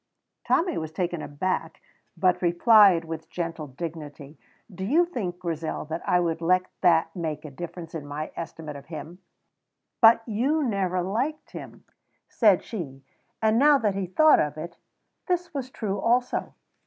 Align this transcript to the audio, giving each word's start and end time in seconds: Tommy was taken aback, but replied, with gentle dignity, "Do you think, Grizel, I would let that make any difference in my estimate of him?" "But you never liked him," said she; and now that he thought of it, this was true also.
Tommy 0.47 0.79
was 0.79 0.91
taken 0.91 1.21
aback, 1.21 1.79
but 2.17 2.41
replied, 2.41 3.05
with 3.05 3.29
gentle 3.29 3.67
dignity, 3.67 4.35
"Do 4.73 4.83
you 4.83 5.05
think, 5.05 5.37
Grizel, 5.37 5.87
I 6.07 6.19
would 6.19 6.41
let 6.41 6.65
that 6.81 7.15
make 7.15 7.45
any 7.45 7.55
difference 7.55 7.93
in 7.93 8.07
my 8.07 8.31
estimate 8.35 8.75
of 8.75 8.87
him?" 8.87 9.19
"But 10.01 10.23
you 10.27 10.63
never 10.63 11.03
liked 11.03 11.51
him," 11.51 11.85
said 12.27 12.63
she; 12.63 13.03
and 13.43 13.59
now 13.59 13.77
that 13.77 13.93
he 13.93 14.07
thought 14.07 14.39
of 14.39 14.57
it, 14.57 14.75
this 15.27 15.53
was 15.53 15.69
true 15.69 15.99
also. 15.99 16.55